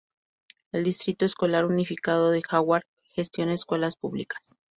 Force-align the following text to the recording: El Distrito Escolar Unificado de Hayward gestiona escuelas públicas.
El 0.71 0.83
Distrito 0.83 1.25
Escolar 1.25 1.63
Unificado 1.63 2.31
de 2.31 2.41
Hayward 2.49 2.85
gestiona 3.13 3.53
escuelas 3.53 3.97
públicas. 3.97 4.57